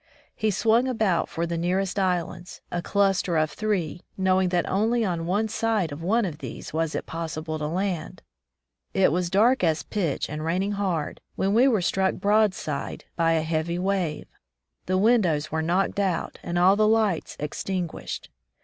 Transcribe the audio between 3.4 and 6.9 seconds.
three, knowing that only on one side of one of these